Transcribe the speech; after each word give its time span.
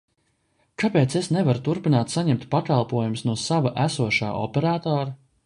Kāpēc 0.83 1.15
es 1.19 1.29
nevaru 1.35 1.61
turpināt 1.67 2.15
saņemt 2.15 2.47
pakalpojumus 2.57 3.25
no 3.29 3.37
sava 3.43 3.75
esošā 3.87 4.33
operatora? 4.49 5.07